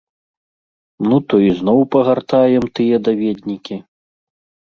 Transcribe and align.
Ну, 1.09 1.15
то 1.33 1.39
ізноў 1.49 1.79
пагартаем 1.95 2.65
тыя 2.79 2.97
даведнікі. 3.09 3.75